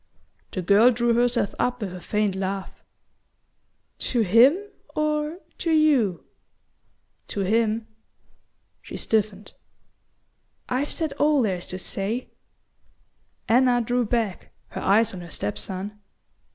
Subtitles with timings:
[0.51, 2.81] The girl drew herself up with a faint laugh.
[3.99, 4.57] "To him
[4.95, 6.25] or to YOU?"
[7.27, 7.85] "To him."
[8.81, 9.53] She stiffened.
[10.67, 12.31] "I've said all there is to say."
[13.47, 15.99] Anna drew back, her eyes on her step son.